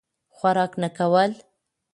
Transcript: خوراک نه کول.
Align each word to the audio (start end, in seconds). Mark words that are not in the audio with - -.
خوراک 0.37 0.73
نه 0.81 0.89
کول. 0.97 1.31